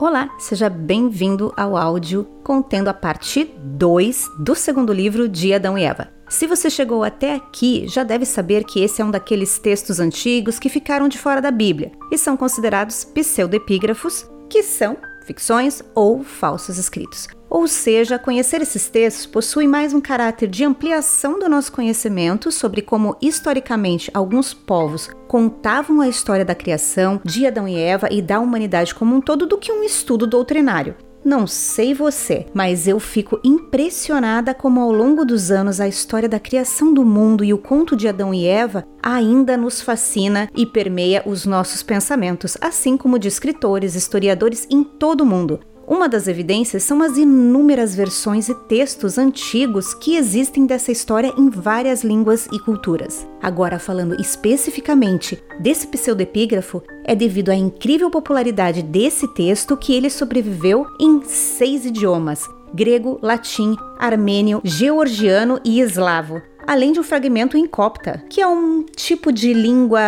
[0.00, 5.84] Olá, seja bem-vindo ao áudio contendo a parte 2 do segundo livro de Adão e
[5.84, 6.08] Eva.
[6.26, 10.58] Se você chegou até aqui, já deve saber que esse é um daqueles textos antigos
[10.58, 14.96] que ficaram de fora da Bíblia e são considerados pseudepígrafos, que são
[15.26, 17.28] ficções ou falsos escritos.
[17.50, 22.80] Ou seja, conhecer esses textos possui mais um caráter de ampliação do nosso conhecimento sobre
[22.80, 28.38] como historicamente alguns povos contavam a história da criação, de Adão e Eva e da
[28.38, 30.94] humanidade como um todo do que um estudo doutrinário.
[31.24, 36.40] Não sei você, mas eu fico impressionada como ao longo dos anos a história da
[36.40, 41.22] criação do mundo e o conto de Adão e Eva ainda nos fascina e permeia
[41.26, 45.60] os nossos pensamentos, assim como de escritores, historiadores em todo o mundo.
[45.90, 51.50] Uma das evidências são as inúmeras versões e textos antigos que existem dessa história em
[51.50, 53.26] várias línguas e culturas.
[53.42, 60.86] Agora, falando especificamente desse pseudepígrafo, é devido à incrível popularidade desse texto que ele sobreviveu
[61.00, 68.22] em seis idiomas: grego, latim, armênio, georgiano e eslavo além de um fragmento em copta,
[68.30, 70.00] que é um tipo de língua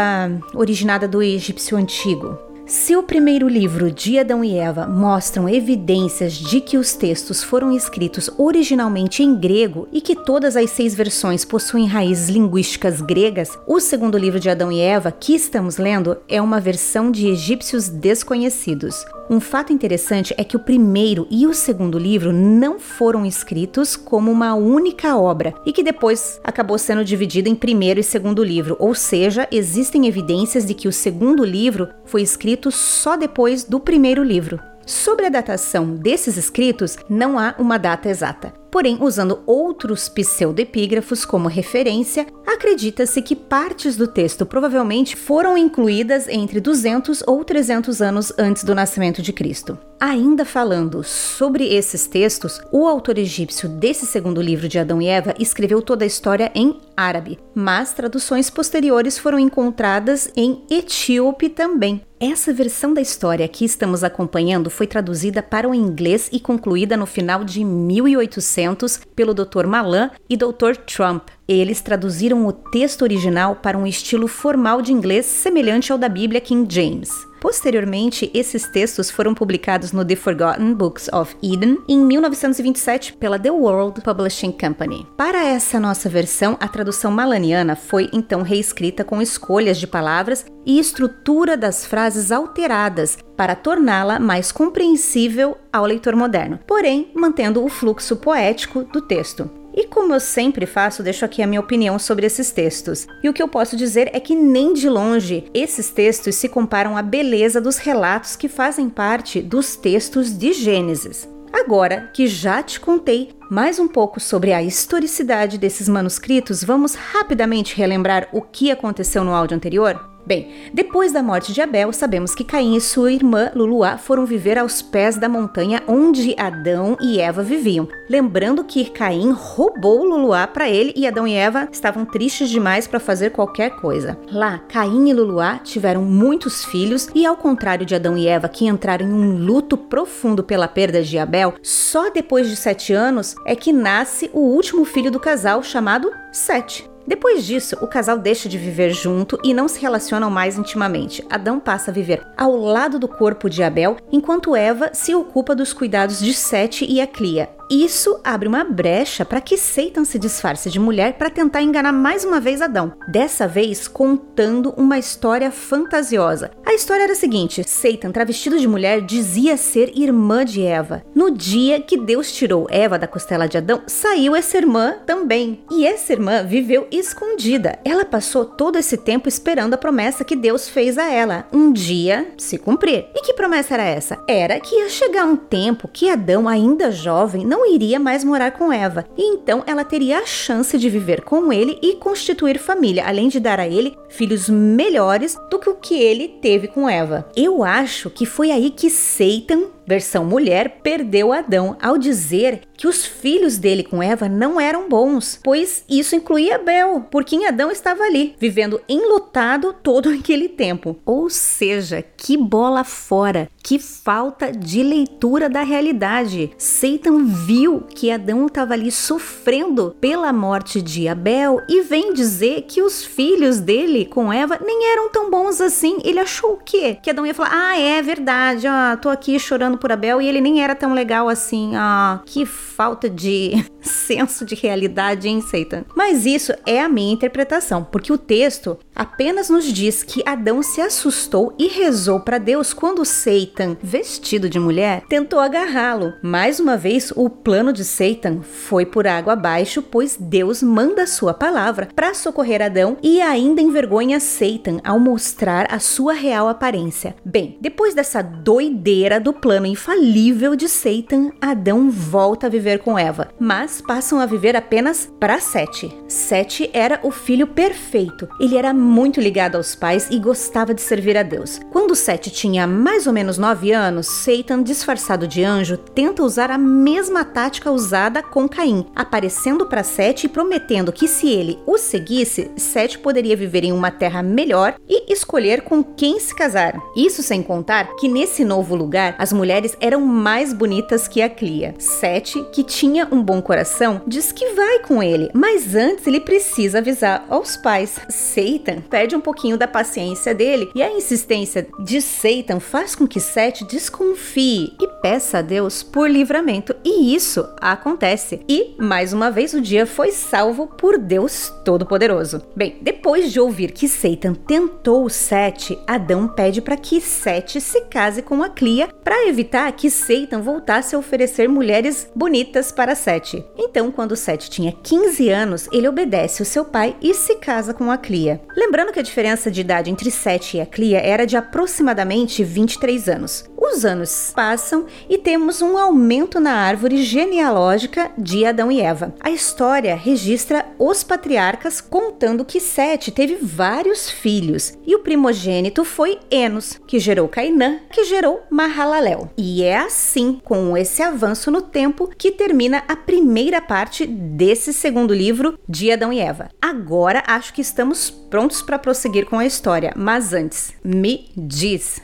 [0.54, 2.38] originada do egípcio antigo.
[2.72, 7.70] Se o primeiro livro de Adão e Eva mostram evidências de que os textos foram
[7.70, 13.78] escritos originalmente em grego e que todas as seis versões possuem raízes linguísticas gregas, o
[13.78, 19.04] segundo livro de Adão e Eva, que estamos lendo, é uma versão de egípcios desconhecidos.
[19.30, 24.30] Um fato interessante é que o primeiro e o segundo livro não foram escritos como
[24.30, 28.94] uma única obra e que depois acabou sendo dividido em primeiro e segundo livro, ou
[28.94, 34.60] seja, existem evidências de que o segundo livro foi escrito só depois do primeiro livro.
[34.84, 38.52] Sobre a datação desses escritos, não há uma data exata.
[38.70, 46.58] Porém, usando outros pseudepígrafos como referência, acredita-se que partes do texto provavelmente foram incluídas entre
[46.58, 49.78] 200 ou 300 anos antes do nascimento de Cristo.
[50.04, 55.32] Ainda falando sobre esses textos, o autor egípcio desse segundo livro de Adão e Eva
[55.38, 62.02] escreveu toda a história em árabe, mas traduções posteriores foram encontradas em etíope também.
[62.18, 67.06] Essa versão da história que estamos acompanhando foi traduzida para o inglês e concluída no
[67.06, 69.66] final de 1800 pelo Dr.
[69.68, 70.76] Malan e Dr.
[70.84, 71.28] Trump.
[71.48, 76.40] Eles traduziram o texto original para um estilo formal de inglês semelhante ao da Bíblia
[76.40, 77.10] King James.
[77.40, 83.50] Posteriormente, esses textos foram publicados no The Forgotten Books of Eden em 1927 pela The
[83.50, 85.04] World Publishing Company.
[85.16, 90.78] Para essa nossa versão, a tradução malaniana foi então reescrita com escolhas de palavras e
[90.78, 98.14] estrutura das frases alteradas para torná-la mais compreensível ao leitor moderno, porém mantendo o fluxo
[98.14, 99.61] poético do texto.
[99.74, 103.06] E como eu sempre faço, deixo aqui a minha opinião sobre esses textos.
[103.22, 106.96] E o que eu posso dizer é que nem de longe esses textos se comparam
[106.96, 111.28] à beleza dos relatos que fazem parte dos textos de Gênesis.
[111.52, 117.76] Agora que já te contei mais um pouco sobre a historicidade desses manuscritos, vamos rapidamente
[117.76, 120.11] relembrar o que aconteceu no áudio anterior?
[120.24, 124.56] Bem, depois da morte de Abel, sabemos que Caim e sua irmã Luluá foram viver
[124.56, 127.88] aos pés da montanha onde Adão e Eva viviam.
[128.08, 133.00] Lembrando que Caim roubou Luluá para ele e Adão e Eva estavam tristes demais para
[133.00, 134.16] fazer qualquer coisa.
[134.30, 138.66] Lá, Caim e Luluá tiveram muitos filhos e, ao contrário de Adão e Eva, que
[138.66, 143.56] entraram em um luto profundo pela perda de Abel, só depois de sete anos é
[143.56, 146.91] que nasce o último filho do casal chamado Sete.
[147.06, 151.24] Depois disso, o casal deixa de viver junto e não se relacionam mais intimamente.
[151.28, 155.72] Adão passa a viver ao lado do corpo de Abel, enquanto Eva se ocupa dos
[155.72, 157.48] cuidados de Sete e a Clia.
[157.70, 162.24] Isso abre uma brecha para que Satan se disfarce de mulher para tentar enganar mais
[162.24, 162.92] uma vez Adão.
[163.08, 166.50] Dessa vez contando uma história fantasiosa.
[166.64, 171.02] A história era a seguinte: Satan, travestido de mulher, dizia ser irmã de Eva.
[171.14, 175.64] No dia que Deus tirou Eva da costela de Adão, saiu essa irmã também.
[175.70, 177.78] E essa irmã viveu escondida.
[177.84, 182.32] Ela passou todo esse tempo esperando a promessa que Deus fez a ela, um dia
[182.36, 183.06] se cumprir.
[183.14, 184.18] E que promessa era essa?
[184.28, 188.72] Era que ia chegar um tempo que Adão, ainda jovem, não iria mais morar com
[188.72, 193.28] Eva, e então ela teria a chance de viver com ele e constituir família, além
[193.28, 197.28] de dar a ele filhos melhores do que o que ele teve com Eva.
[197.36, 203.06] Eu acho que foi aí que Satan versão mulher, perdeu Adão ao dizer que os
[203.06, 208.34] filhos dele com Eva não eram bons, pois isso incluía Abel, porque Adão estava ali,
[208.40, 210.98] vivendo enlutado todo aquele tempo.
[211.06, 216.50] Ou seja, que bola fora, que falta de leitura da realidade.
[216.58, 222.82] Satan viu que Adão estava ali sofrendo pela morte de Abel e vem dizer que
[222.82, 225.98] os filhos dele com Eva nem eram tão bons assim.
[226.02, 226.98] Ele achou o quê?
[227.00, 230.40] Que Adão ia falar: Ah, é verdade, ó, tô aqui chorando por Abel e ele
[230.40, 231.76] nem era tão legal assim.
[231.76, 235.84] Ah, que falta de senso de realidade, hein, Satan?
[235.94, 240.80] Mas isso é a minha interpretação, porque o texto apenas nos diz que Adão se
[240.80, 246.14] assustou e rezou para Deus quando Satan, vestido de mulher, tentou agarrá-lo.
[246.22, 251.34] Mais uma vez, o plano de Satan foi por água abaixo, pois Deus manda sua
[251.34, 257.14] palavra para socorrer Adão e ainda envergonha Satan ao mostrar a sua real aparência.
[257.24, 263.28] Bem, depois dessa doideira do plano infalível de Satan, Adão volta a viver com Eva,
[263.38, 265.94] mas passam a viver apenas para Sete.
[266.08, 268.28] Sete era o filho perfeito.
[268.40, 271.60] Ele era muito ligado aos pais e gostava de servir a Deus.
[271.70, 276.58] Quando Sete tinha mais ou menos nove anos, Satan, disfarçado de anjo, tenta usar a
[276.58, 282.50] mesma tática usada com Caim, aparecendo para Sete e prometendo que se ele o seguisse,
[282.56, 286.78] Sete poderia viver em uma terra melhor e escolher com quem se casar.
[286.96, 291.74] Isso sem contar que nesse novo lugar as mulheres eram mais bonitas que a Clia.
[291.78, 296.78] Sete, que tinha um bom coração, diz que vai com ele, mas antes ele precisa
[296.78, 297.98] avisar aos pais.
[298.08, 303.18] Satan perde um pouquinho da paciência dele e a insistência de Satan faz com que
[303.18, 306.76] Sete desconfie e peça a Deus por livramento.
[306.84, 308.40] E isso acontece.
[308.46, 312.42] E mais uma vez o dia foi salvo por Deus Todo-Poderoso.
[312.54, 318.20] Bem, depois de ouvir que Satan tentou Sete, Adão pede para que Sete se case
[318.20, 322.41] com a Clia para evitar que Satan voltasse a oferecer mulheres bonitas
[322.72, 323.44] para Sete.
[323.56, 327.90] Então, quando Sete tinha 15 anos, ele obedece o seu pai e se casa com
[327.90, 328.40] a Clia.
[328.56, 333.08] Lembrando que a diferença de idade entre Sete e a Clia era de aproximadamente 23
[333.08, 333.44] anos.
[333.56, 339.14] Os anos passam e temos um aumento na árvore genealógica de Adão e Eva.
[339.20, 346.18] A história registra os patriarcas contando que Sete teve vários filhos e o primogênito foi
[346.28, 349.30] Enos, que gerou Cainã, que gerou Mahalalel.
[349.38, 355.14] E é assim, com esse avanço no tempo, que termina a primeira parte desse segundo
[355.14, 356.48] livro de Adão e Eva.
[356.60, 362.02] Agora acho que estamos prontos para prosseguir com a história, mas antes, me diz.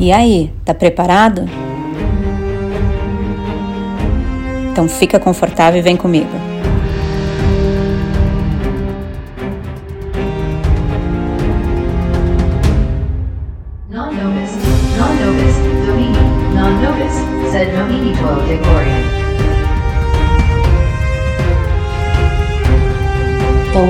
[0.00, 1.44] E aí, tá preparado?
[4.70, 6.57] Então fica confortável e vem comigo.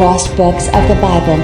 [0.09, 1.37] Lost Books of the Bible.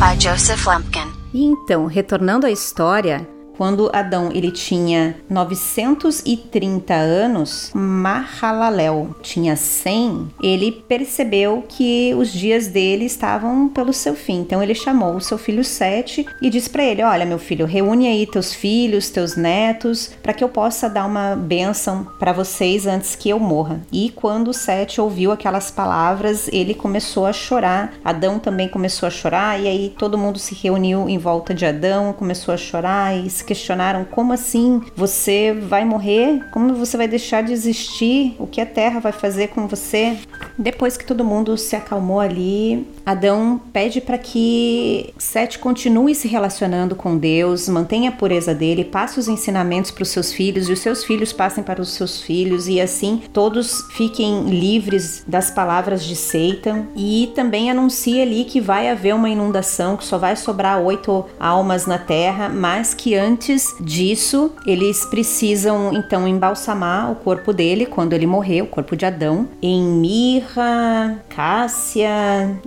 [0.00, 1.12] by Joseph Lumpkin.
[1.34, 10.70] E então, retornando à história, quando Adão ele tinha 930 anos, Mahalalel tinha 100, ele
[10.70, 14.38] percebeu que os dias dele estavam pelo seu fim.
[14.42, 18.06] Então ele chamou o seu filho Sete e disse para ele: "Olha, meu filho, reúne
[18.06, 23.16] aí teus filhos, teus netos, para que eu possa dar uma bênção para vocês antes
[23.16, 23.80] que eu morra".
[23.90, 27.94] E quando Sete ouviu aquelas palavras, ele começou a chorar.
[28.04, 32.12] Adão também começou a chorar e aí todo mundo se reuniu em volta de Adão,
[32.12, 36.44] começou a chorar e questionaram como assim você vai morrer?
[36.52, 38.36] Como você vai deixar de existir?
[38.38, 40.18] O que a terra vai fazer com você?
[40.58, 46.94] Depois que todo mundo se acalmou ali, Adão pede para que Sete continue se relacionando
[46.94, 50.80] com Deus, mantenha a pureza dele, passe os ensinamentos para os seus filhos e os
[50.80, 56.14] seus filhos passem para os seus filhos e assim todos fiquem livres das palavras de
[56.14, 61.24] Satan e também anuncia ali que vai haver uma inundação, que só vai sobrar oito
[61.40, 63.37] almas na terra, mas que antes
[63.80, 69.48] disso eles precisam então embalsamar o corpo dele quando ele morrer, o corpo de Adão,
[69.62, 72.08] em mirra, cássia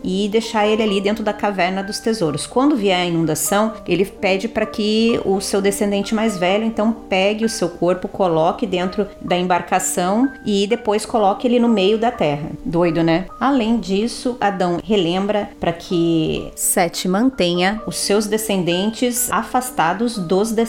[0.04, 2.48] e deixar ele ali dentro da caverna dos tesouros.
[2.48, 7.46] Quando vier a inundação, ele pede para que o seu descendente mais velho então pegue
[7.46, 12.50] o seu corpo, coloque dentro da embarcação e depois coloque ele no meio da terra.
[12.66, 13.26] Doido, né?
[13.40, 20.61] Além disso, Adão relembra para que Sete mantenha os seus descendentes afastados dos descendentes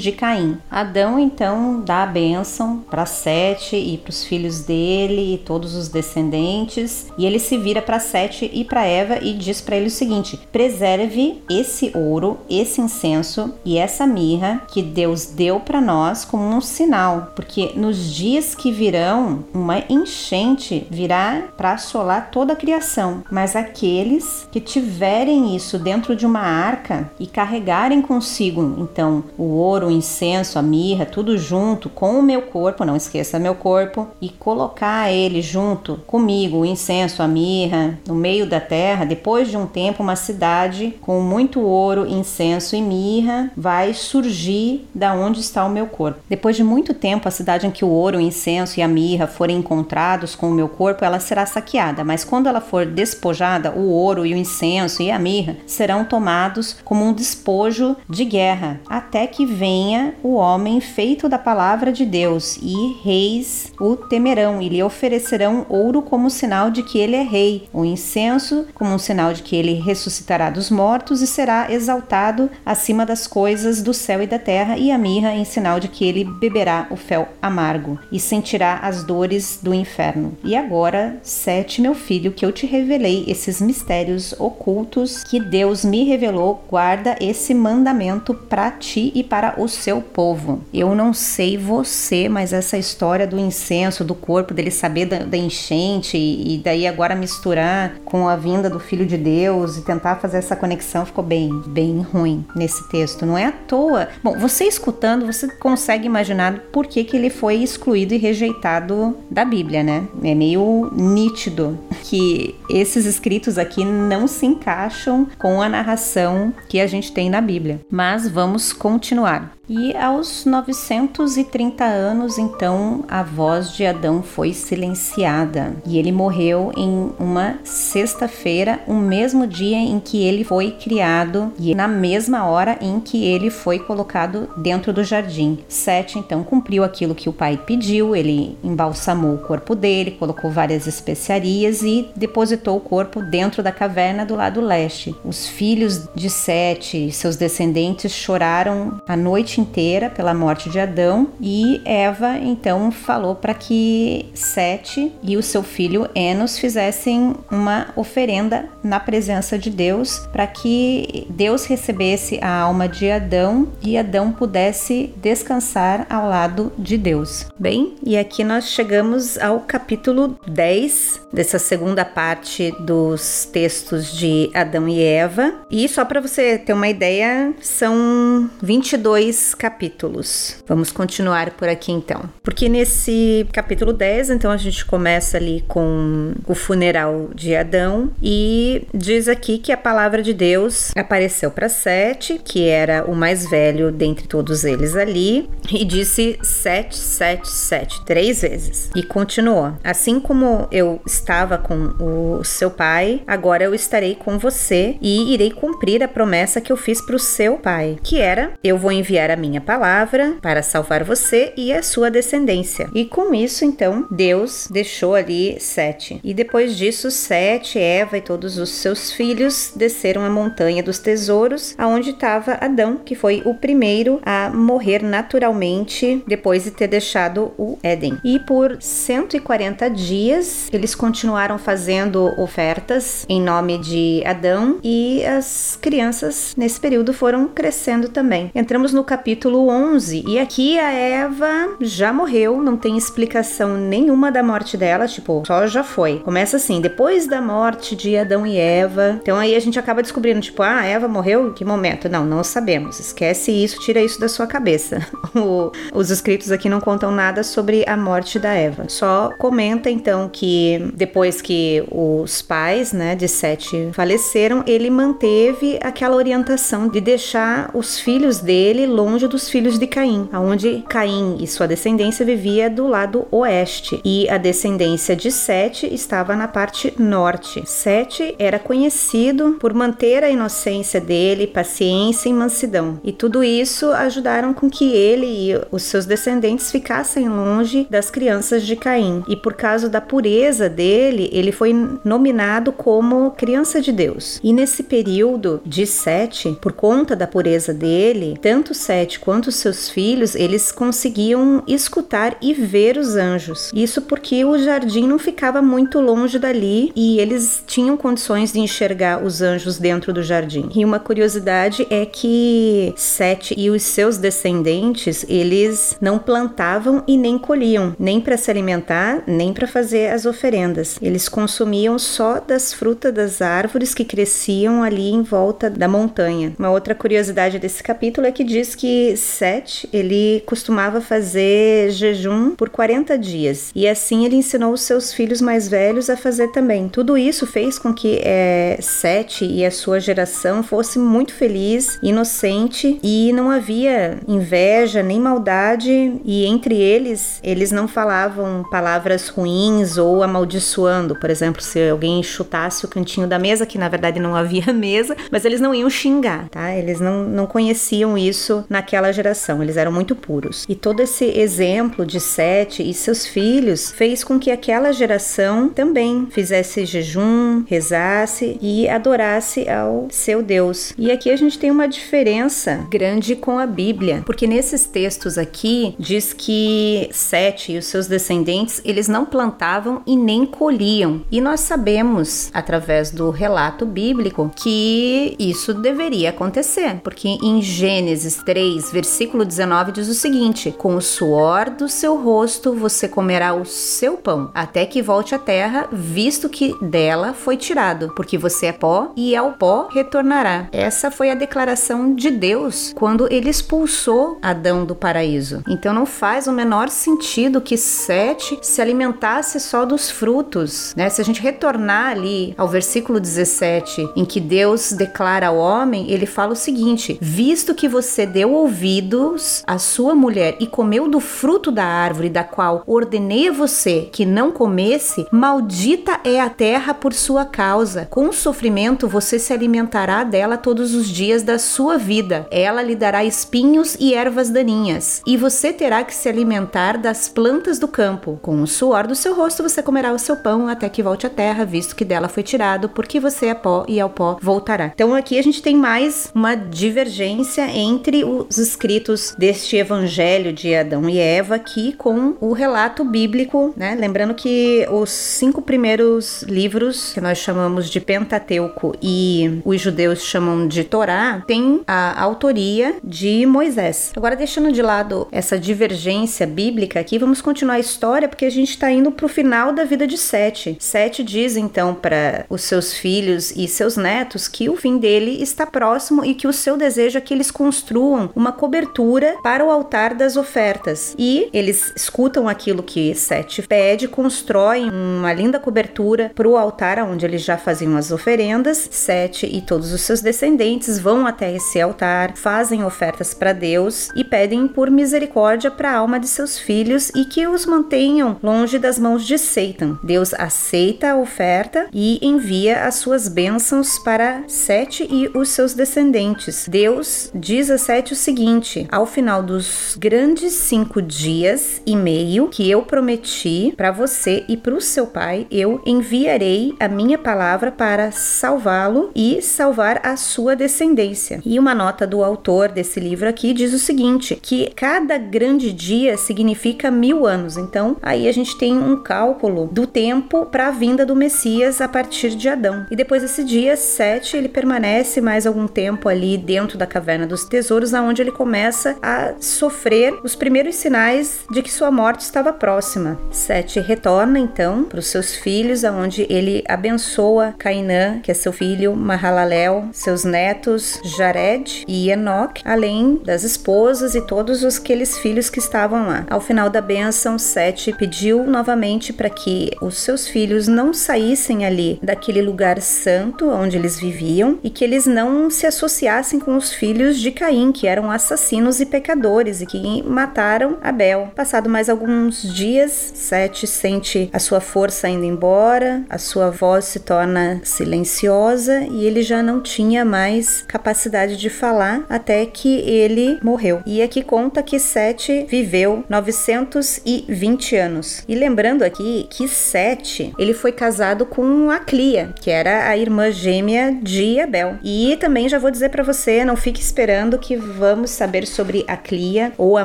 [0.00, 0.58] de Caim.
[0.70, 5.88] Adão então dá a bênção para Sete e para os filhos dele e todos os
[5.88, 9.90] descendentes e ele se vira para Sete e para Eva e diz para ele o
[9.90, 16.44] seguinte: preserve esse ouro, esse incenso e essa mirra que Deus deu para nós como
[16.44, 23.22] um sinal, porque nos dias que virão uma enchente virá para assolar toda a criação,
[23.30, 29.88] mas aqueles que tiverem isso dentro de uma arca e carregarem consigo, então, o ouro,
[29.88, 34.28] o incenso, a mirra, tudo junto com o meu corpo, não esqueça meu corpo, e
[34.28, 39.66] colocar ele junto comigo, o incenso, a mirra, no meio da terra, depois de um
[39.66, 45.70] tempo, uma cidade com muito ouro, incenso e mirra vai surgir da onde está o
[45.70, 46.20] meu corpo.
[46.28, 49.26] Depois de muito tempo, a cidade em que o ouro, o incenso e a mirra
[49.26, 53.90] forem encontrados com o meu corpo, ela será saqueada, mas quando ela for despojada, o
[53.90, 59.11] ouro e o incenso e a mirra serão tomados como um despojo de guerra, até
[59.26, 64.82] que venha o homem feito da palavra de Deus e reis o temerão e lhe
[64.82, 69.42] oferecerão ouro como sinal de que ele é rei, o incenso como um sinal de
[69.42, 74.38] que ele ressuscitará dos mortos e será exaltado acima das coisas do céu e da
[74.38, 78.78] terra, e a mirra em sinal de que ele beberá o fel amargo e sentirá
[78.82, 80.36] as dores do inferno.
[80.44, 86.04] E agora, Sete, meu filho, que eu te revelei esses mistérios ocultos que Deus me
[86.04, 90.60] revelou, guarda esse mandamento para ti e para o seu povo.
[90.72, 95.36] Eu não sei você, mas essa história do incenso, do corpo, dele saber da, da
[95.36, 100.16] enchente e, e daí agora misturar com a vinda do Filho de Deus e tentar
[100.16, 103.24] fazer essa conexão ficou bem, bem ruim nesse texto.
[103.24, 104.08] Não é à toa.
[104.22, 109.44] Bom, você escutando, você consegue imaginar por que, que ele foi excluído e rejeitado da
[109.44, 110.06] Bíblia, né?
[110.22, 116.86] É meio nítido que esses escritos aqui não se encaixam com a narração que a
[116.86, 117.80] gente tem na Bíblia.
[117.90, 119.52] Mas vamos continuar.
[119.68, 127.12] E aos 930 anos, então, a voz de Adão foi silenciada e ele morreu em
[127.18, 132.98] uma sexta-feira, o mesmo dia em que ele foi criado e na mesma hora em
[132.98, 135.58] que ele foi colocado dentro do jardim.
[135.68, 140.88] Sete, então, cumpriu aquilo que o pai pediu, ele embalsamou o corpo dele, colocou várias
[140.88, 145.14] especiarias e depositou o corpo dentro da caverna do lado leste.
[145.24, 151.80] Os filhos de Sete seus descendentes choraram a noite inteira pela morte de Adão e
[151.84, 158.98] Eva então falou para que Sete e o seu filho Enos fizessem uma oferenda na
[158.98, 166.06] presença de Deus para que Deus recebesse a alma de Adão e Adão pudesse descansar
[166.08, 167.46] ao lado de Deus.
[167.58, 174.88] Bem, e aqui nós chegamos ao capítulo 10 dessa segunda parte dos textos de Adão
[174.88, 175.54] e Eva.
[175.70, 180.62] E só para você ter uma ideia, são 22 capítulos.
[180.66, 182.28] Vamos continuar por aqui então.
[182.42, 188.86] Porque nesse capítulo 10, então a gente começa ali com o funeral de Adão e
[188.94, 193.90] diz aqui que a palavra de Deus apareceu para Sete, que era o mais velho
[193.90, 198.90] dentre todos eles ali, e disse sete, sete, sete, três vezes.
[198.94, 204.96] E continuou: Assim como eu estava com o seu pai, agora eu estarei com você
[205.00, 208.78] e irei cumprir a promessa que eu fiz para o seu pai, que era: eu
[208.78, 212.88] vou enviar a minha palavra para salvar você e a sua descendência.
[212.94, 216.20] E com isso, então, Deus deixou ali Sete.
[216.22, 221.74] E depois disso, Sete, Eva e todos os seus filhos desceram a montanha dos tesouros,
[221.78, 227.78] aonde estava Adão, que foi o primeiro a morrer naturalmente depois de ter deixado o
[227.82, 228.18] Éden.
[228.24, 236.54] E por 140 dias eles continuaram fazendo ofertas em nome de Adão e as crianças
[236.56, 238.50] nesse período foram crescendo também.
[238.54, 244.42] Entramos no capítulo 11 e aqui a Eva já morreu, não tem explicação nenhuma da
[244.42, 246.18] morte dela, tipo, só já foi.
[246.20, 249.18] Começa assim, depois da morte de Adão e Eva.
[249.22, 251.48] Então aí a gente acaba descobrindo, tipo, ah, Eva morreu?
[251.48, 252.08] Em que momento?
[252.08, 253.00] Não, não sabemos.
[253.00, 255.06] Esquece isso, tira isso da sua cabeça.
[255.34, 258.84] O, os escritos aqui não contam nada sobre a morte da Eva.
[258.88, 266.16] Só comenta então que depois que os pais, né, de Sete faleceram, ele manteve aquela
[266.16, 271.68] orientação de deixar os filhos dele longe dos filhos de Caim, aonde Caim e sua
[271.68, 277.62] descendência vivia do lado oeste e a descendência de Sete estava na parte norte.
[277.66, 283.00] Sete era conhecido por manter a inocência dele, paciência e mansidão.
[283.04, 288.64] E tudo isso ajudaram com que ele e os seus descendentes ficassem longe das crianças
[288.64, 289.22] de Caim.
[289.28, 291.72] E por causa da pureza dele, ele foi
[292.04, 294.40] nominado como criança de Deus.
[294.42, 299.90] E nesse período de Sete, por conta da pureza dele, tanto Sete Sete quanto seus
[299.90, 303.72] filhos, eles conseguiam escutar e ver os anjos.
[303.74, 309.20] Isso porque o jardim não ficava muito longe dali e eles tinham condições de enxergar
[309.20, 310.68] os anjos dentro do jardim.
[310.72, 317.36] E uma curiosidade é que Sete e os seus descendentes, eles não plantavam e nem
[317.36, 320.96] colhiam, nem para se alimentar, nem para fazer as oferendas.
[321.02, 326.52] Eles consumiam só das frutas das árvores que cresciam ali em volta da montanha.
[326.56, 332.68] Uma outra curiosidade desse capítulo é que diz que Sete, ele costumava fazer jejum por
[332.68, 336.88] 40 dias e assim ele ensinou os seus filhos mais velhos a fazer também.
[336.88, 342.98] Tudo isso fez com que é, Sete e a sua geração fosse muito feliz, inocente
[343.02, 345.90] e não havia inveja nem maldade
[346.24, 352.84] e entre eles eles não falavam palavras ruins ou amaldiçoando, por exemplo, se alguém chutasse
[352.84, 356.48] o cantinho da mesa, que na verdade não havia mesa, mas eles não iam xingar,
[356.48, 356.74] tá?
[356.74, 360.66] Eles não, não conheciam isso naquela geração, eles eram muito puros.
[360.68, 366.26] E todo esse exemplo de Sete e seus filhos fez com que aquela geração também
[366.30, 370.92] fizesse jejum, rezasse e adorasse ao seu Deus.
[370.98, 375.94] E aqui a gente tem uma diferença grande com a Bíblia, porque nesses textos aqui
[375.98, 381.22] diz que Sete e os seus descendentes, eles não plantavam e nem colhiam.
[381.30, 388.71] E nós sabemos, através do relato bíblico, que isso deveria acontecer, porque em Gênesis 3,
[388.92, 394.16] versículo 19 diz o seguinte: Com o suor do seu rosto você comerá o seu
[394.16, 399.12] pão, até que volte à terra, visto que dela foi tirado, porque você é pó
[399.16, 400.68] e ao pó retornará.
[400.72, 405.62] Essa foi a declaração de Deus quando ele expulsou Adão do paraíso.
[405.68, 411.08] Então não faz o menor sentido que Sete se alimentasse só dos frutos, né?
[411.08, 416.26] Se a gente retornar ali ao versículo 17, em que Deus declara ao homem, ele
[416.26, 421.70] fala o seguinte: Visto que você deu ouvidos à sua mulher e comeu do fruto
[421.70, 427.12] da árvore da qual ordenei a você que não comesse, maldita é a terra por
[427.12, 428.06] sua causa.
[428.10, 432.46] Com sofrimento você se alimentará dela todos os dias da sua vida.
[432.50, 437.78] Ela lhe dará espinhos e ervas daninhas, e você terá que se alimentar das plantas
[437.78, 438.38] do campo.
[438.42, 441.30] Com o suor do seu rosto você comerá o seu pão até que volte à
[441.30, 444.92] terra, visto que dela foi tirado, porque você é pó e ao pó voltará.
[444.94, 451.08] Então aqui a gente tem mais uma divergência entre os escritos deste evangelho de Adão
[451.08, 453.96] e Eva aqui com o relato bíblico, né?
[453.98, 460.66] Lembrando que os cinco primeiros livros que nós chamamos de Pentateuco e os judeus chamam
[460.66, 464.12] de Torá tem a autoria de Moisés.
[464.16, 468.70] Agora deixando de lado essa divergência bíblica aqui, vamos continuar a história porque a gente
[468.70, 470.76] está indo para o final da vida de Sete.
[470.78, 475.66] Sete diz então para os seus filhos e seus netos que o fim dele está
[475.66, 480.14] próximo e que o seu desejo é que eles construam uma cobertura para o altar
[480.14, 481.14] das ofertas.
[481.18, 487.24] E eles escutam aquilo que Sete pede, constroem uma linda cobertura para o altar onde
[487.24, 488.88] eles já faziam as oferendas.
[488.90, 494.24] Sete e todos os seus descendentes vão até esse altar, fazem ofertas para Deus e
[494.24, 498.98] pedem por misericórdia para a alma de seus filhos e que os mantenham longe das
[498.98, 499.98] mãos de Satan.
[500.02, 506.66] Deus aceita a oferta e envia as suas bênçãos para Sete e os seus descendentes.
[506.68, 512.70] Deus diz a Sete o seguinte: ao final dos grandes cinco dias e meio que
[512.70, 518.10] eu prometi para você e para o seu pai, eu enviarei a minha palavra para
[518.12, 521.40] salvá-lo e salvar a sua descendência.
[521.44, 526.16] E uma nota do autor desse livro aqui diz o seguinte: que cada grande dia
[526.16, 527.56] significa mil anos.
[527.56, 531.88] Então, aí a gente tem um cálculo do tempo para a vinda do Messias a
[531.88, 532.86] partir de Adão.
[532.90, 537.44] E depois desse dia, Sete, ele permanece mais algum tempo ali dentro da caverna dos
[537.44, 543.18] tesouros, aonde ele começa a sofrer os primeiros sinais de que sua morte estava próxima.
[543.30, 548.94] Sete retorna então para os seus filhos, aonde ele abençoa Cainã, que é seu filho,
[548.94, 555.58] Mahalalel, seus netos Jared e Enoch, além das esposas e todos os aqueles filhos que
[555.58, 556.26] estavam lá.
[556.28, 561.98] Ao final da bênção, Sete pediu novamente para que os seus filhos não saíssem ali
[562.02, 567.18] daquele lugar santo onde eles viviam e que eles não se associassem com os filhos
[567.18, 571.30] de Caim, que eram assassinos e pecadores e que mataram Abel.
[571.34, 577.00] Passado mais alguns dias, Sete sente a sua força indo embora, a sua voz se
[577.00, 583.82] torna silenciosa e ele já não tinha mais capacidade de falar até que ele morreu.
[583.86, 588.24] E aqui conta que Sete viveu 920 anos.
[588.28, 593.30] E lembrando aqui que Sete, ele foi casado com a Clia, que era a irmã
[593.30, 594.78] gêmea de Abel.
[594.82, 598.86] E também já vou dizer para você, não fique esperando que vão vamos saber sobre
[598.88, 599.84] a Clia ou a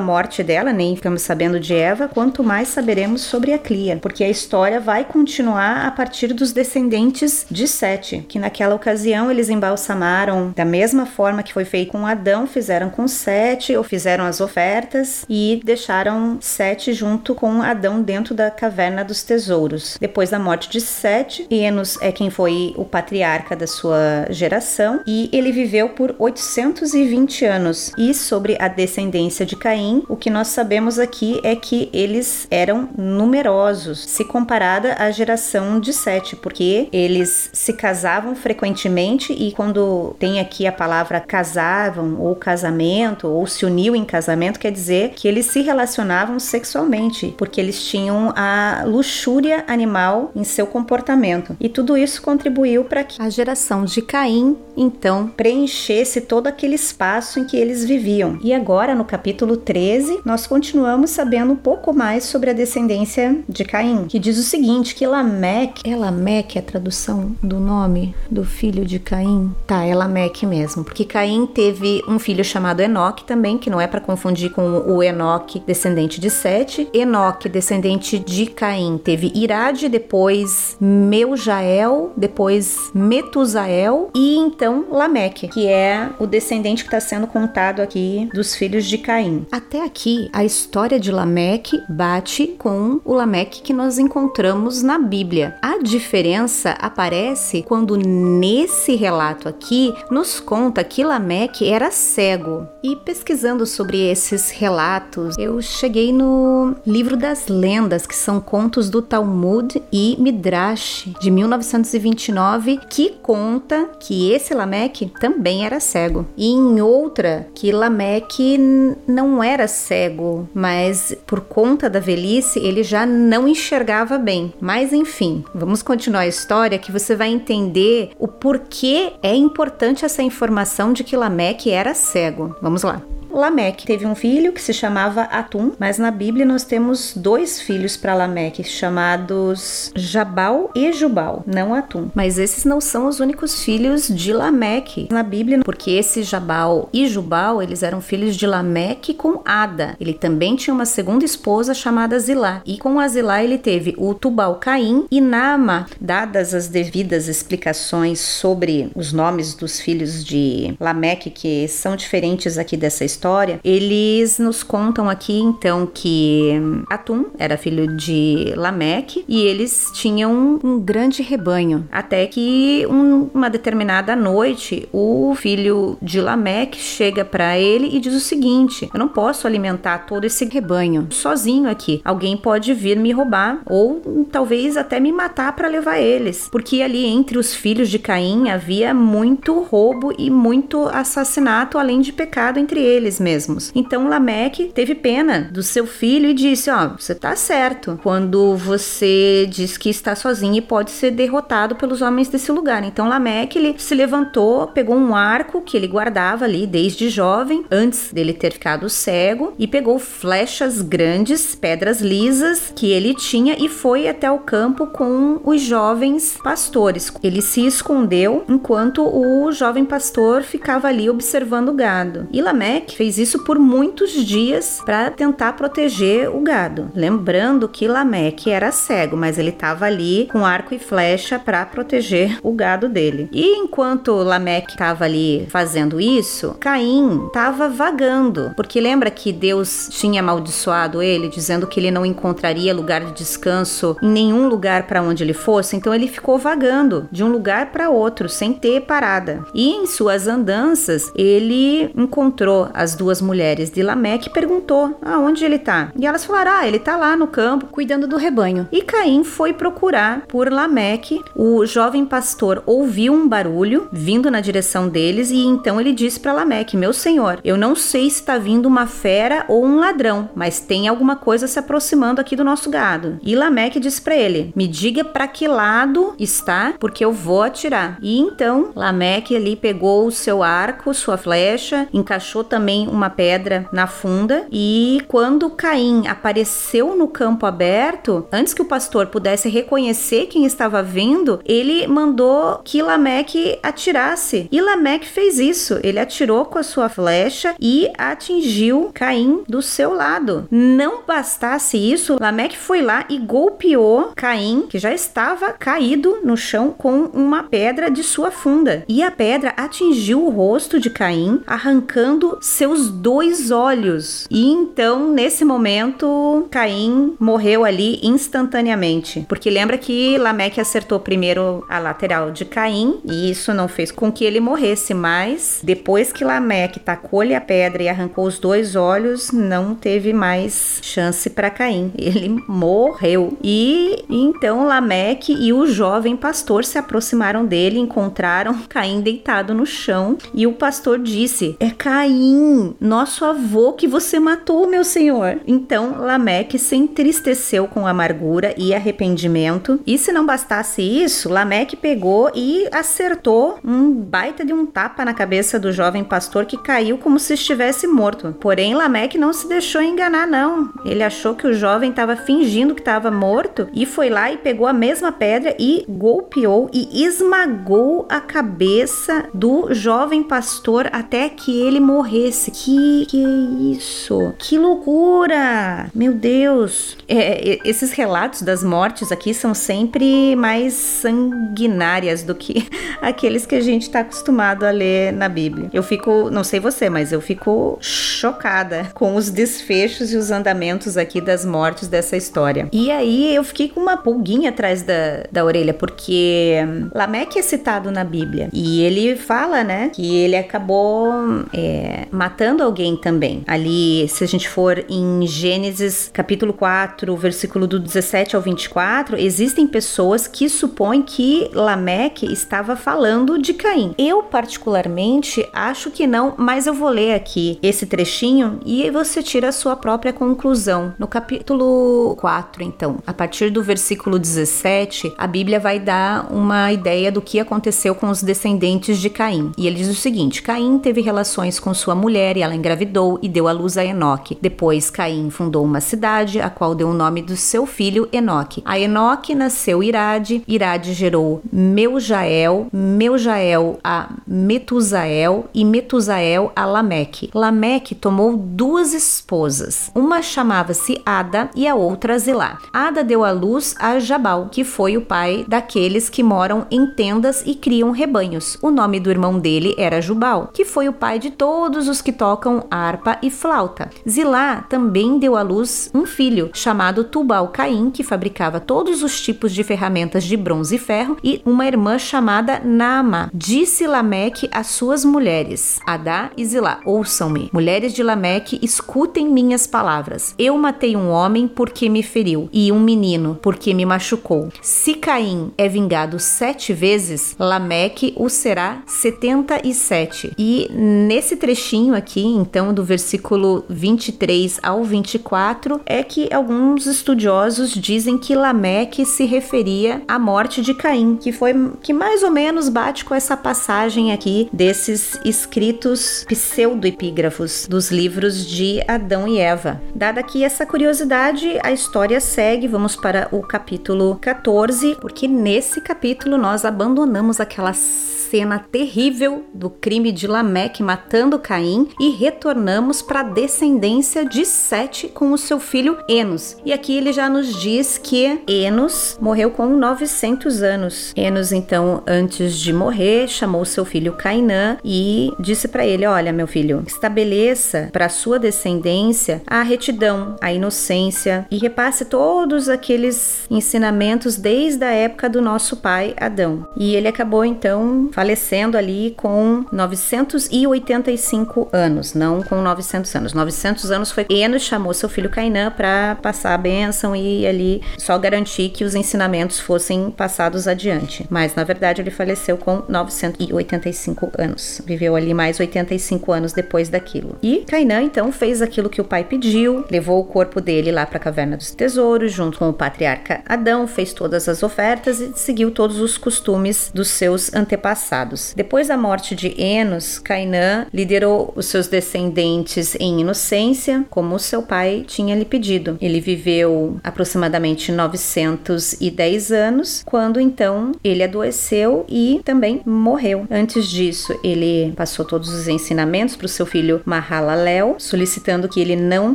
[0.00, 4.30] morte dela, nem ficamos sabendo de Eva, quanto mais saberemos sobre a Clia, porque a
[4.30, 10.64] história vai continuar a partir dos descendentes de Sete, que naquela ocasião eles embalsamaram da
[10.64, 15.60] mesma forma que foi feito com Adão, fizeram com Sete, ou fizeram as ofertas e
[15.62, 19.98] deixaram Sete junto com Adão dentro da caverna dos tesouros.
[20.00, 25.28] Depois da morte de Sete, Enos é quem foi o patriarca da sua geração e
[25.30, 27.92] ele viveu por 820 anos.
[27.98, 32.88] E sobre a descendência de Caim, o que nós sabemos aqui é que eles eram
[32.96, 40.38] numerosos, se comparada à geração de Sete, porque eles se casavam frequentemente e quando tem
[40.38, 45.46] aqui a palavra casavam ou casamento ou se uniu em casamento, quer dizer que eles
[45.46, 51.56] se relacionavam sexualmente, porque eles tinham a luxúria animal em seu comportamento.
[51.58, 57.40] E tudo isso contribuiu para que a geração de Caim então preenchesse todo aquele espaço
[57.40, 58.38] em que eles viviam.
[58.42, 63.64] E agora, no capítulo 13, nós continuamos sabendo um pouco mais sobre a descendência de
[63.64, 68.84] Caim, que diz o seguinte: que Lameque, é Lameque a tradução do nome do filho
[68.84, 69.52] de Caim?
[69.66, 73.86] Tá, é Lameque mesmo, porque Caim teve um filho chamado Enoque também, que não é
[73.86, 76.88] para confundir com o Enoque, descendente de Sete.
[76.92, 86.08] Enoque, descendente de Caim, teve Irade, depois Meujael, depois Metusael e então Lameque, que é
[86.18, 87.26] o descendente que está sendo
[87.68, 89.46] aqui dos filhos de Caim.
[89.52, 95.56] Até aqui, a história de Lameque bate com o Lameque que nós encontramos na Bíblia.
[95.62, 102.66] A diferença aparece quando nesse relato aqui nos conta que Lameque era cego.
[102.82, 109.02] E pesquisando sobre esses relatos, eu cheguei no livro das lendas, que são contos do
[109.02, 116.26] Talmud e Midrash de 1929, que conta que esse Lameque também era cego.
[116.36, 118.56] E em outra, que Lameque
[119.04, 124.54] não era cego, mas por conta da velhice ele já não enxergava bem.
[124.60, 130.22] Mas enfim, vamos continuar a história que você vai entender o porquê é importante essa
[130.22, 132.54] informação de que Lameque era cego.
[132.62, 133.02] Vamos lá.
[133.30, 137.96] Lameque teve um filho que se chamava Atum, mas na Bíblia nós temos dois filhos
[137.96, 142.08] para Lameque, chamados Jabal e Jubal, não Atum.
[142.14, 147.06] Mas esses não são os únicos filhos de Lameque na Bíblia, porque esse Jabal e
[147.06, 149.96] Jubal, eles eram filhos de Lameque com Ada.
[150.00, 154.14] Ele também tinha uma segunda esposa chamada Zilá, e com a Zilá ele teve o
[154.14, 155.86] Tubal Caim e Naama.
[156.00, 162.76] Dadas as devidas explicações sobre os nomes dos filhos de Lameque, que são diferentes aqui
[162.76, 166.52] dessa história, história, eles nos contam aqui então que
[166.88, 171.86] Atum era filho de Lameque e eles tinham um grande rebanho.
[171.92, 178.14] Até que um, uma determinada noite, o filho de Lameque chega para ele e diz
[178.14, 182.00] o seguinte: Eu não posso alimentar todo esse rebanho sozinho aqui.
[182.04, 186.48] Alguém pode vir me roubar ou talvez até me matar para levar eles.
[186.50, 192.12] Porque ali entre os filhos de Caim havia muito roubo e muito assassinato, além de
[192.12, 193.72] pecado entre eles eles mesmos.
[193.74, 198.54] Então Lameque teve pena do seu filho e disse: Ó, oh, você tá certo quando
[198.56, 202.84] você diz que está sozinho e pode ser derrotado pelos homens desse lugar.
[202.84, 208.12] Então Lameque ele se levantou, pegou um arco que ele guardava ali desde jovem, antes
[208.12, 214.08] dele ter ficado cego, e pegou flechas grandes, pedras lisas que ele tinha e foi
[214.08, 217.12] até o campo com os jovens pastores.
[217.22, 222.28] Ele se escondeu enquanto o jovem pastor ficava ali observando o gado.
[222.30, 226.90] E Lameque fez isso por muitos dias para tentar proteger o gado.
[226.96, 232.40] Lembrando que Lameque era cego, mas ele estava ali com arco e flecha para proteger
[232.42, 233.28] o gado dele.
[233.30, 240.20] E enquanto Lameque estava ali fazendo isso, Caim estava vagando, porque lembra que Deus tinha
[240.20, 245.22] amaldiçoado ele, dizendo que ele não encontraria lugar de descanso em nenhum lugar para onde
[245.22, 249.44] ele fosse, então ele ficou vagando de um lugar para outro sem ter parada.
[249.54, 255.58] E em suas andanças, ele encontrou as as duas mulheres de Lameque perguntou aonde ele
[255.58, 255.92] tá.
[255.94, 258.66] E elas falaram: ah, ele tá lá no campo cuidando do rebanho.
[258.72, 261.22] E Caim foi procurar por Lameque.
[261.36, 266.32] O jovem pastor ouviu um barulho vindo na direção deles e então ele disse para
[266.32, 270.60] Lameque: Meu senhor, eu não sei se está vindo uma fera ou um ladrão, mas
[270.60, 273.18] tem alguma coisa se aproximando aqui do nosso gado.
[273.22, 277.98] E Lameque disse para ele: Me diga para que lado está, porque eu vou atirar.
[278.00, 283.66] E então Lameque ali pegou o seu arco, sua flecha, encaixou também também uma pedra
[283.72, 290.26] na funda e quando Caim apareceu no campo aberto, antes que o pastor pudesse reconhecer
[290.26, 294.48] quem estava vindo, ele mandou que Lameque atirasse.
[294.52, 295.78] E Lameque fez isso.
[295.82, 300.46] Ele atirou com a sua flecha e atingiu Caim do seu lado.
[300.50, 306.74] Não bastasse isso, Lameque foi lá e golpeou Caim, que já estava caído no chão
[306.76, 308.84] com uma pedra de sua funda.
[308.88, 312.38] E a pedra atingiu o rosto de Caim, arrancando
[312.68, 314.26] seus dois olhos.
[314.30, 319.24] E então, nesse momento, Caim morreu ali instantaneamente.
[319.26, 324.12] Porque lembra que Lameque acertou primeiro a lateral de Caim, e isso não fez com
[324.12, 329.32] que ele morresse, mas depois que Lameque tacou-lhe a pedra e arrancou os dois olhos,
[329.32, 331.90] não teve mais chance para Caim.
[331.96, 333.38] Ele morreu.
[333.42, 340.18] E então Lameque e o jovem pastor se aproximaram dele, encontraram Caim deitado no chão,
[340.34, 345.40] e o pastor disse: "É Caim, nosso avô que você matou, meu senhor".
[345.46, 349.80] Então Lameque se entristeceu com amargura e arrependimento.
[349.86, 355.14] E se não bastasse isso, Lameque pegou e acertou um baita de um tapa na
[355.14, 358.34] cabeça do jovem pastor que caiu como se estivesse morto.
[358.40, 360.70] Porém, Lameque não se deixou enganar, não.
[360.84, 364.66] Ele achou que o jovem estava fingindo que estava morto e foi lá e pegou
[364.66, 371.80] a mesma pedra e golpeou e esmagou a cabeça do jovem pastor até que ele
[371.80, 372.47] morresse.
[372.50, 374.34] Que que é isso?
[374.38, 375.90] Que loucura!
[375.94, 376.96] Meu Deus!
[377.08, 382.66] É, esses relatos das mortes aqui são sempre mais sanguinárias do que
[383.00, 385.70] aqueles que a gente está acostumado a ler na Bíblia.
[385.72, 390.96] Eu fico, não sei você, mas eu fico chocada com os desfechos e os andamentos
[390.96, 392.68] aqui das mortes dessa história.
[392.72, 396.56] E aí eu fiquei com uma pulguinha atrás da, da orelha, porque
[396.94, 401.12] Lameque é citado na Bíblia e ele fala, né, que ele acabou
[401.52, 403.42] é, matando alguém também.
[403.46, 409.66] Ali, se a gente for em Gênesis capítulo 4, versículo do 17 ao 24, existem
[409.66, 413.94] pessoas que supõem que Lameque estava falando de Caim.
[413.98, 419.48] Eu, particularmente, acho que não, mas eu vou ler aqui esse trechinho e você tira
[419.48, 420.94] a sua própria conclusão.
[420.98, 427.10] No capítulo 4, então, a partir do versículo 17, a Bíblia vai dar uma ideia
[427.10, 429.52] do que aconteceu com os descendentes de Caim.
[429.56, 433.28] E ele diz o seguinte: Caim teve relações com sua mulher e ela engravidou e
[433.28, 434.38] deu à luz a Enoque.
[434.40, 438.62] Depois, Caim fundou uma cidade, a qual deu o nome do seu filho Enoque.
[438.64, 447.30] A Enoque nasceu Irade, Irade gerou Meujael, Meujael a Metusael e Metusael a Lameque.
[447.34, 452.58] Lameque tomou duas esposas, uma chamava-se Ada e a outra Zilá.
[452.72, 457.42] Ada deu à luz a Jabal, que foi o pai daqueles que moram em tendas
[457.46, 458.58] e criam rebanhos.
[458.62, 462.12] O nome do irmão dele era Jubal, que foi o pai de todos os que
[462.14, 463.90] tocam harpa e flauta.
[464.08, 469.52] Zilá também deu à luz um filho chamado Tubal Caim, que fabricava todos os tipos
[469.52, 473.30] de ferramentas de bronze e ferro, e uma irmã chamada Naama.
[473.34, 480.34] Disse Lameque às suas mulheres, Adá e Zilá: Ouçam-me, mulheres de Lameque, escutem minhas palavras.
[480.38, 484.48] Eu matei um homem porque me feriu, e um menino porque me machucou.
[484.62, 490.32] Se Caim é vingado sete vezes, Lameque o será setenta e sete.
[490.38, 498.16] E nesse trechinho aqui, então, do versículo 23 ao 24, é que alguns estudiosos dizem
[498.16, 503.04] que Lameque se referia à morte de Caim, que foi que mais ou menos bate
[503.04, 509.80] com essa passagem aqui desses escritos pseudoepígrafos dos livros de Adão e Eva.
[509.94, 516.38] Dada aqui essa curiosidade, a história segue, vamos para o capítulo 14, porque nesse capítulo
[516.38, 523.24] nós abandonamos aquela cena terrível do crime de Lameque matando Caim e retornamos para a
[523.24, 526.56] descendência de Sete com o seu filho Enos.
[526.64, 531.12] E aqui ele já nos diz que Enos morreu com 900 anos.
[531.16, 536.46] Enos então, antes de morrer, chamou seu filho Cainã e disse para ele: "Olha, meu
[536.46, 544.84] filho, estabeleça para sua descendência a retidão, a inocência e repasse todos aqueles ensinamentos desde
[544.84, 546.66] a época do nosso pai Adão".
[546.76, 551.77] E ele acabou então falecendo ali com 985 anos,
[552.14, 553.32] não com 900 anos.
[553.32, 558.18] 900 anos foi Enos chamou seu filho Cainã para passar a bênção e ali só
[558.18, 561.26] garantir que os ensinamentos fossem passados adiante.
[561.30, 564.80] Mas na verdade ele faleceu com 985 anos.
[564.84, 567.36] Viveu ali mais 85 anos depois daquilo.
[567.42, 571.18] E Cainã então fez aquilo que o pai pediu, levou o corpo dele lá para
[571.18, 575.70] a caverna dos tesouros junto com o patriarca Adão, fez todas as ofertas e seguiu
[575.70, 578.52] todos os costumes dos seus antepassados.
[578.56, 585.04] Depois da morte de Enos, Cainã liderou os seus descendentes em inocência, como seu pai
[585.06, 585.96] tinha lhe pedido.
[586.00, 593.46] Ele viveu aproximadamente 910 anos, quando então ele adoeceu e também morreu.
[593.50, 598.96] Antes disso, ele passou todos os ensinamentos para o seu filho Mahalalel, solicitando que ele
[598.96, 599.34] não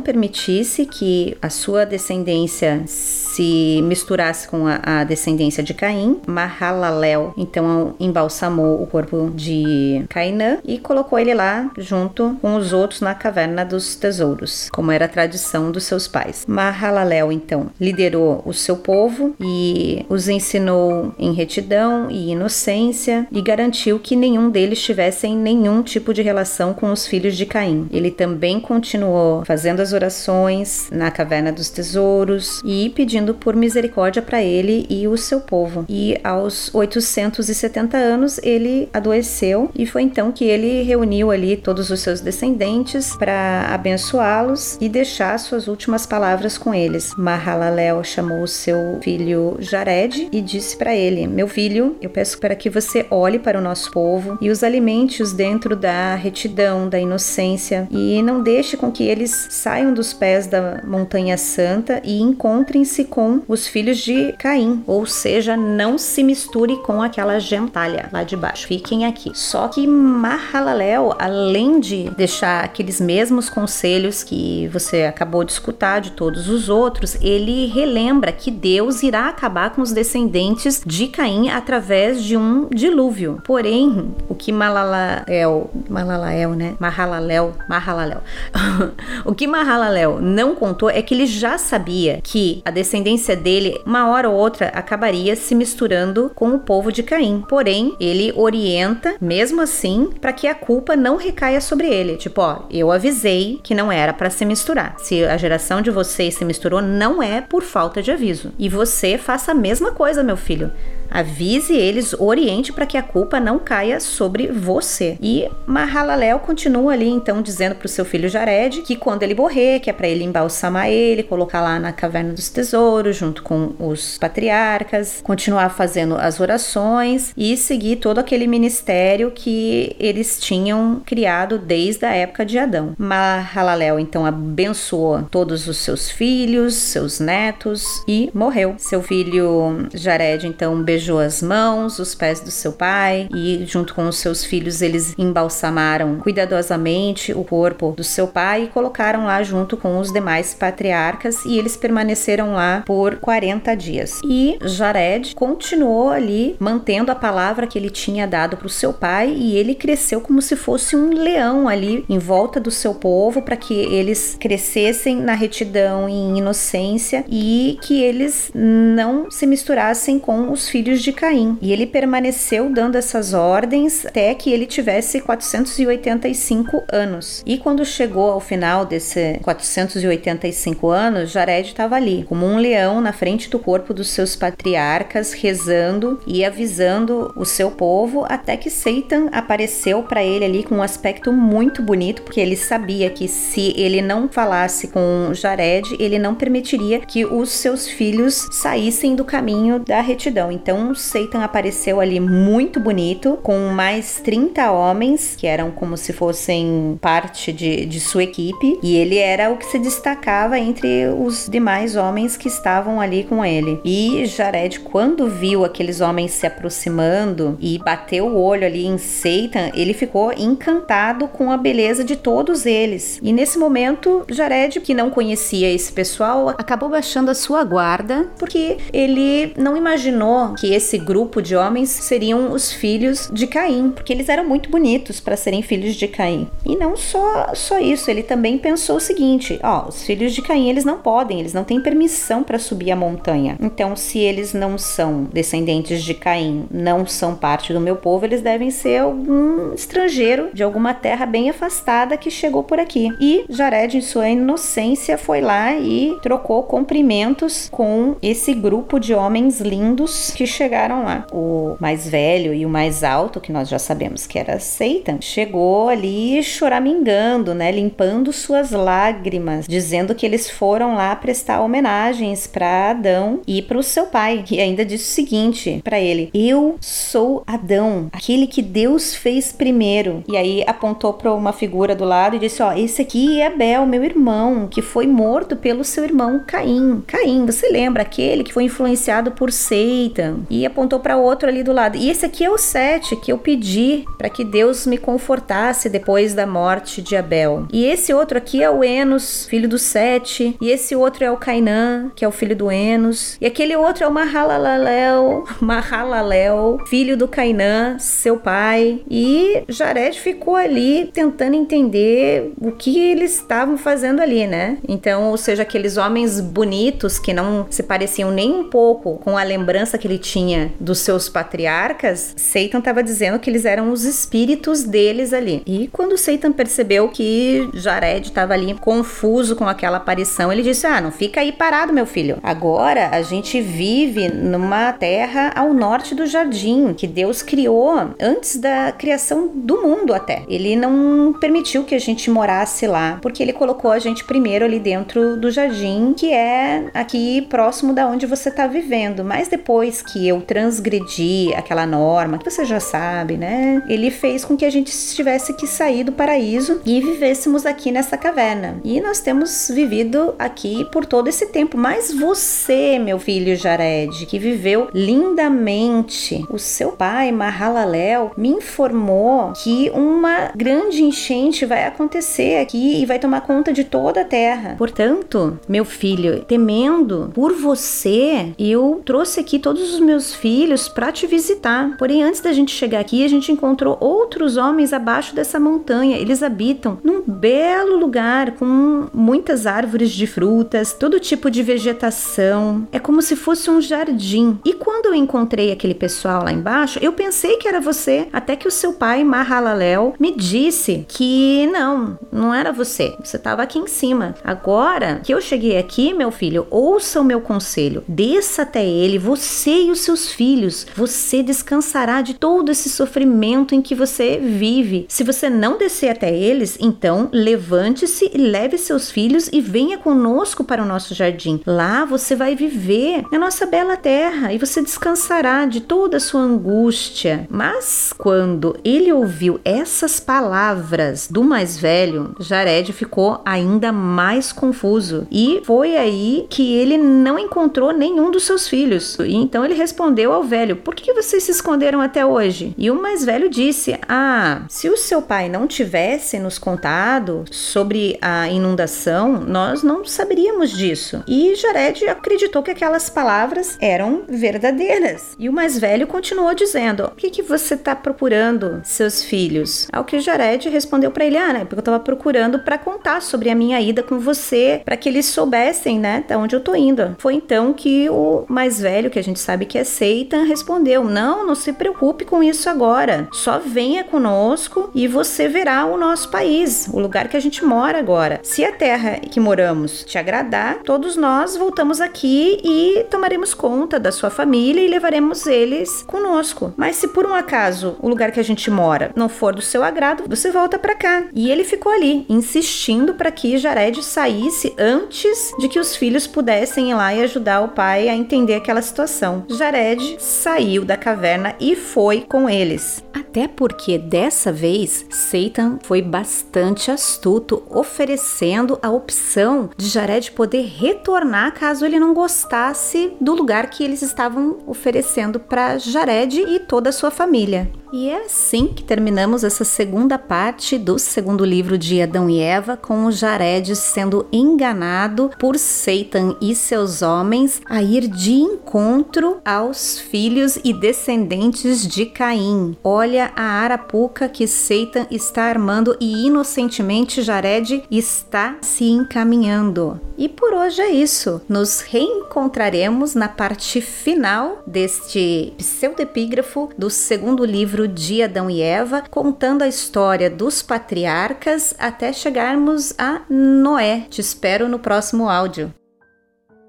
[0.00, 6.20] permitisse que a sua descendência se misturasse com a, a descendência de Caim.
[6.26, 13.00] Mahalalel então embalsamou o corpo de Cainã e colocou ele lá junto com os outros
[13.00, 16.44] na caverna dos tesouros, como era a tradição dos seus pais.
[16.46, 23.98] Mahalalel então liderou o seu povo e os ensinou em retidão e inocência e garantiu
[23.98, 27.88] que nenhum deles tivesse nenhum tipo de relação com os filhos de Caim.
[27.90, 34.42] Ele também continuou fazendo as orações na caverna dos tesouros e pedindo por misericórdia para
[34.42, 35.84] ele e o seu povo.
[35.88, 42.00] E aos 870 anos ele adoeceu e foi então que ele reuniu ali todos os
[42.00, 47.14] seus descendentes para abençoá-los e deixar suas últimas palavras com eles.
[47.16, 52.70] Mahalalel chamou seu filho Jared e disse para ele: Meu filho, eu peço para que
[52.70, 58.22] você olhe para o nosso povo e os alimente-os dentro da retidão, da inocência e
[58.22, 63.66] não deixe com que eles saiam dos pés da montanha santa e encontrem-se com os
[63.66, 68.66] filhos de Caim, ou seja, não se misture com aquela gentalha lá de baixo.
[68.66, 69.30] Fiquem aqui.
[69.34, 76.12] Só que Mahalalel, além de deixar aqueles mesmos conselhos que você acabou de escutar de
[76.12, 82.22] todos os outros, ele relembra que Deus irá acabar com os descendentes de Caim através
[82.22, 83.40] de um dilúvio.
[83.44, 86.74] Porém, o que Malalael, Malalael, né?
[86.78, 88.22] Mahalalel, Mahalalel.
[89.24, 94.08] o que Mahalalel não contou é que ele já sabia que a descendência dele, uma
[94.08, 97.44] hora ou outra, acabaria se misturando com o povo de Caim.
[97.48, 102.16] Porém, ele orienta, mesmo assim, para que a culpa não recaia sobre ele.
[102.16, 104.96] Tipo, ó, eu avisei que não era para se misturar.
[104.98, 108.52] Se a geração de vocês se misturou, não é por falta de aviso.
[108.58, 110.70] E você faça a mesma coisa, meu filho.
[111.10, 115.16] Avise eles, oriente para que a culpa não caia sobre você.
[115.20, 119.80] E Mahalalel continua ali então dizendo para o seu filho Jared que quando ele morrer,
[119.80, 124.18] que é para ele embalsamar ele, colocar lá na caverna dos tesouros junto com os
[124.18, 132.04] patriarcas, continuar fazendo as orações e seguir todo aquele ministério que eles tinham criado desde
[132.04, 132.94] a época de Adão.
[132.98, 138.74] Mahalalel então abençoou todos os seus filhos, seus netos e morreu.
[138.78, 144.06] Seu filho Jared então beijou as mãos, os pés do seu pai e, junto com
[144.06, 149.76] os seus filhos, eles embalsamaram cuidadosamente o corpo do seu pai e colocaram lá junto
[149.76, 154.20] com os demais patriarcas e eles permaneceram lá por 40 dias.
[154.24, 159.34] E Jared continuou ali mantendo a palavra que ele tinha dado para o seu pai
[159.36, 163.56] e ele cresceu como se fosse um leão ali em volta do seu povo para
[163.56, 170.68] que eles crescessem na retidão e inocência e que eles não se misturassem com os
[170.68, 171.56] filhos filhos de Caim.
[171.62, 177.42] E ele permaneceu dando essas ordens até que ele tivesse 485 anos.
[177.46, 183.14] E quando chegou ao final desse 485 anos, Jared estava ali, como um leão na
[183.14, 189.28] frente do corpo dos seus patriarcas, rezando e avisando o seu povo, até que Satan
[189.32, 194.02] apareceu para ele ali com um aspecto muito bonito, porque ele sabia que se ele
[194.02, 200.02] não falasse com Jared, ele não permitiria que os seus filhos saíssem do caminho da
[200.02, 200.52] retidão.
[200.52, 206.12] Então então Satan apareceu ali muito bonito, com mais 30 homens, que eram como se
[206.12, 211.48] fossem parte de, de sua equipe, e ele era o que se destacava entre os
[211.48, 213.80] demais homens que estavam ali com ele.
[213.84, 219.70] E Jared, quando viu aqueles homens se aproximando e bateu o olho ali em Satan,
[219.74, 223.20] ele ficou encantado com a beleza de todos eles.
[223.22, 228.78] E nesse momento, Jared, que não conhecia esse pessoal, acabou baixando a sua guarda, porque
[228.92, 234.30] ele não imaginou que esse grupo de homens seriam os filhos de Caim, porque eles
[234.30, 236.48] eram muito bonitos para serem filhos de Caim.
[236.64, 240.70] E não só, só isso, ele também pensou o seguinte: ó, os filhos de Caim
[240.70, 243.58] eles não podem, eles não têm permissão para subir a montanha.
[243.60, 248.40] Então, se eles não são descendentes de Caim, não são parte do meu povo, eles
[248.40, 253.14] devem ser algum estrangeiro de alguma terra bem afastada que chegou por aqui.
[253.20, 259.60] E Jared, em sua inocência, foi lá e trocou cumprimentos com esse grupo de homens
[259.60, 261.26] lindos que chegaram lá.
[261.32, 265.88] O mais velho e o mais alto, que nós já sabemos que era Satan, chegou
[265.88, 273.40] ali choramingando, né, limpando suas lágrimas, dizendo que eles foram lá prestar homenagens para Adão
[273.46, 274.44] e para o seu pai.
[274.50, 280.22] E ainda disse o seguinte para ele: "Eu sou Adão, aquele que Deus fez primeiro".
[280.28, 283.86] E aí apontou para uma figura do lado e disse: "Ó, esse aqui é Abel,
[283.86, 287.02] meu irmão, que foi morto pelo seu irmão Caim.
[287.06, 291.72] Caim, você lembra aquele que foi influenciado por Satan?" E apontou para outro ali do
[291.72, 291.96] lado.
[291.96, 296.34] "E esse aqui é o Sete que eu pedi para que Deus me confortasse depois
[296.34, 297.66] da morte de Abel.
[297.72, 301.36] E esse outro aqui é o Enos, filho do Sete, e esse outro é o
[301.36, 307.16] Cainã, que é o filho do Enos, e aquele outro é o Mahalalel, Mahalalel, filho
[307.16, 309.00] do Cainã, seu pai.
[309.10, 314.78] E Jared ficou ali tentando entender o que eles estavam fazendo ali, né?
[314.88, 319.42] Então, ou seja, aqueles homens bonitos que não se pareciam nem um pouco com a
[319.42, 320.33] lembrança que ele tinha
[320.80, 325.62] dos seus patriarcas, Satan estava dizendo que eles eram os espíritos deles ali.
[325.66, 331.00] E quando Satan percebeu que Jared estava ali confuso com aquela aparição, ele disse: Ah,
[331.00, 332.38] não fica aí parado, meu filho.
[332.42, 338.92] Agora a gente vive numa terra ao norte do jardim que Deus criou antes da
[338.92, 340.42] criação do mundo até.
[340.48, 344.80] Ele não permitiu que a gente morasse lá, porque ele colocou a gente primeiro ali
[344.80, 349.24] dentro do jardim, que é aqui próximo da onde você está vivendo.
[349.24, 353.82] Mas depois que eu transgredi aquela norma, que você já sabe, né?
[353.88, 358.16] Ele fez com que a gente tivesse que sair do paraíso e vivêssemos aqui nessa
[358.16, 358.80] caverna.
[358.84, 361.76] E nós temos vivido aqui por todo esse tempo.
[361.76, 369.90] Mas você, meu filho Jared, que viveu lindamente, o seu pai, Mahalalel, me informou que
[369.94, 374.74] uma grande enchente vai acontecer aqui e vai tomar conta de toda a terra.
[374.76, 381.26] Portanto, meu filho, temendo por você, eu trouxe aqui todos os meus filhos para te
[381.26, 381.96] visitar.
[381.96, 386.16] Porém, antes da gente chegar aqui, a gente encontrou outros homens abaixo dessa montanha.
[386.16, 392.86] Eles habitam num belo lugar com muitas árvores de frutas, todo tipo de vegetação.
[392.92, 394.58] É como se fosse um jardim.
[394.64, 398.68] E quando eu encontrei aquele pessoal lá embaixo, eu pensei que era você, até que
[398.68, 403.14] o seu pai, Mahalalel, me disse que não, não era você.
[403.22, 404.34] Você estava aqui em cima.
[404.44, 408.04] Agora que eu cheguei aqui, meu filho, ouça o meu conselho.
[408.06, 410.86] Desça até ele, você e os seus filhos.
[410.94, 415.06] Você descansará de todo esse sofrimento em que você vive.
[415.08, 420.62] Se você não descer até eles, então levante-se e leve seus filhos e venha conosco
[420.62, 421.60] para o nosso jardim.
[421.66, 426.40] Lá você vai viver na nossa bela terra e você descansará de toda a sua
[426.40, 427.46] angústia.
[427.48, 435.62] Mas quando ele ouviu essas palavras do mais velho, Jared ficou ainda mais confuso e
[435.64, 439.16] foi aí que ele não encontrou nenhum dos seus filhos.
[439.20, 442.74] E então ele respondeu ao velho: Por que vocês se esconderam até hoje?
[442.78, 448.18] E o mais velho disse: Ah, se o seu pai não tivesse nos contado sobre
[448.22, 451.22] a inundação, nós não saberíamos disso.
[451.28, 455.36] E Jared acreditou que aquelas palavras eram verdadeiras.
[455.38, 459.86] E o mais velho continuou dizendo: O que, que você está procurando, seus filhos?
[459.92, 461.60] Ao que Jared respondeu para ele: Ah, né?
[461.60, 465.26] Porque eu estava procurando para contar sobre a minha ida com você, para que eles
[465.26, 467.14] soubessem, né, de onde eu tô indo.
[467.18, 471.46] Foi então que o mais velho, que a gente sabe que é Satan, respondeu: Não,
[471.46, 473.28] não se preocupe com isso agora.
[473.32, 477.98] Só venha conosco e você verá o nosso país, o lugar que a gente mora
[477.98, 478.40] agora.
[478.42, 484.12] Se a terra que moramos te agradar, todos nós voltamos aqui e tomaremos conta da
[484.12, 486.72] sua família e levaremos eles conosco.
[486.76, 489.82] Mas se por um acaso o lugar que a gente mora não for do seu
[489.82, 491.24] agrado, você volta para cá.
[491.34, 496.90] E ele ficou ali, insistindo para que Jared saísse antes de que os filhos pudessem
[496.90, 499.44] ir lá e ajudar o pai a entender aquela situação.
[499.64, 503.02] Jared saiu da caverna e foi com eles.
[503.14, 511.54] Até porque dessa vez Satan foi bastante astuto, oferecendo a opção de Jared poder retornar
[511.54, 516.92] caso ele não gostasse do lugar que eles estavam oferecendo para Jared e toda a
[516.92, 517.72] sua família.
[517.96, 522.76] E é assim que terminamos essa segunda parte do segundo livro de Adão e Eva,
[522.76, 530.00] com o Jared sendo enganado por Satan e seus homens a ir de encontro aos
[530.00, 532.76] filhos e descendentes de Caim.
[532.82, 540.00] Olha a arapuca que Satan está armando e inocentemente Jared está se encaminhando.
[540.18, 541.40] E por hoje é isso.
[541.48, 549.62] Nos reencontraremos na parte final deste pseudepígrafo do segundo livro de Adão e Eva, contando
[549.62, 554.06] a história dos patriarcas até chegarmos a Noé.
[554.10, 555.72] Te espero no próximo áudio.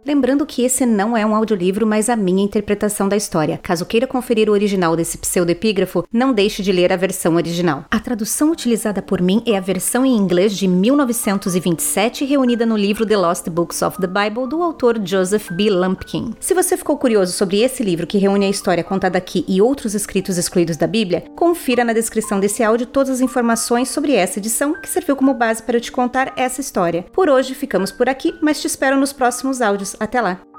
[0.05, 3.59] Lembrando que esse não é um audiolivro, mas a minha interpretação da história.
[3.63, 7.85] Caso queira conferir o original desse pseudoepígrafo, não deixe de ler a versão original.
[7.89, 13.03] A tradução utilizada por mim é a versão em inglês de 1927, reunida no livro
[13.03, 15.71] The Lost Books of the Bible, do autor Joseph B.
[15.71, 16.35] Lumpkin.
[16.39, 19.95] Se você ficou curioso sobre esse livro que reúne a história contada aqui e outros
[19.95, 24.79] escritos excluídos da Bíblia, confira na descrição desse áudio todas as informações sobre essa edição
[24.79, 27.07] que serviu como base para eu te contar essa história.
[27.11, 29.94] Por hoje ficamos por aqui, mas te espero nos próximos áudios.
[29.99, 30.54] Até lá!